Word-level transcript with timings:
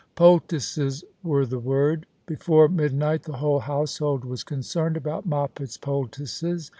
Poultices 0.15 1.03
were 1.21 1.45
the 1.45 1.59
word. 1.59 2.07
Before 2.25 2.67
midnight 2.67 3.21
the 3.21 3.37
whole 3.37 3.59
household 3.59 4.25
was 4.25 4.43
concerned 4.43 4.97
about 4.97 5.27
Moppet's 5.27 5.77
poultices. 5.77 6.69